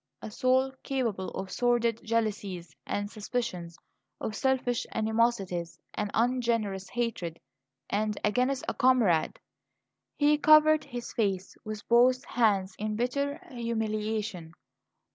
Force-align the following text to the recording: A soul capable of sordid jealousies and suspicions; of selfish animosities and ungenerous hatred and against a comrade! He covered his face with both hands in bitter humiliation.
A 0.19 0.31
soul 0.31 0.71
capable 0.81 1.29
of 1.29 1.51
sordid 1.51 2.03
jealousies 2.03 2.75
and 2.87 3.07
suspicions; 3.11 3.77
of 4.19 4.35
selfish 4.35 4.87
animosities 4.95 5.79
and 5.93 6.09
ungenerous 6.15 6.89
hatred 6.89 7.39
and 7.87 8.19
against 8.23 8.63
a 8.67 8.73
comrade! 8.73 9.37
He 10.17 10.39
covered 10.39 10.85
his 10.85 11.13
face 11.13 11.55
with 11.63 11.87
both 11.87 12.25
hands 12.25 12.73
in 12.79 12.95
bitter 12.95 13.37
humiliation. 13.51 14.53